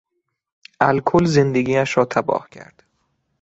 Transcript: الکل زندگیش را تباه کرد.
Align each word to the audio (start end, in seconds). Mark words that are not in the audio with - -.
الکل 0.81 1.25
زندگیش 1.25 1.97
را 1.97 2.05
تباه 2.05 2.49
کرد. 2.49 2.83